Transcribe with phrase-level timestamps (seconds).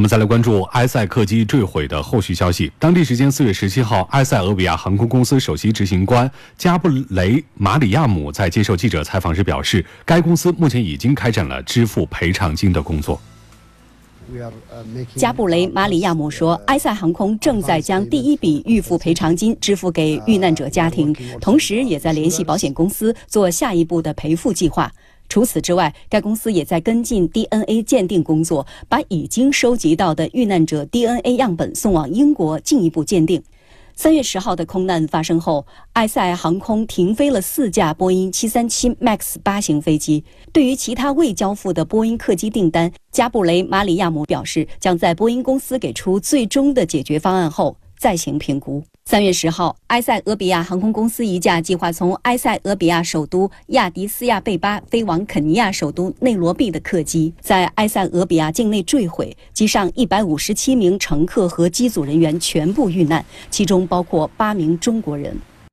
[0.00, 2.72] 我们再来关注埃塞客机坠毁的后续消息。
[2.78, 13.20] 当地时间四月十七号，埃塞俄比亚航空公司首席执行官加布雷马里亚姆在接受记者采访时表示，该公司目前已经开展了支付赔偿金的工作。
[15.16, 24.90] 加布雷马里亚姆说，埃塞航空正在将第一笔预付赔偿金支付给遇难者家庭，同时也在联系保险公司做下一步的赔付计划。
[25.30, 33.40] 除此之外，该公司也在跟进 DNA 鉴定工作，把已经收集到的遇难者 DNA 样本送往英国进一步鉴定。
[33.94, 40.24] 三月十号的空难发生后，埃塞航空停飞了四架波音七三七 MAX 八型飞机。
[40.52, 48.82] 对于其他未交付的波音客机订单，加布雷马里亚姆表示，将在波音公司给出最终的解决方案后再行评估。
[49.10, 65.36] 三月十号，埃塞俄比亚航空公司一架计划从埃塞俄比亚首都亚的斯亚贝巴飞往肯尼亚首都内罗毕的客机，在埃塞俄比亚境内坠毁，机上一百五十七名乘客和机组人员全部遇难，其中包括八名中国人。